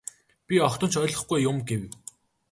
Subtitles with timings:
[0.47, 1.81] Би огтхон ч ойлгохгүй юм гэв.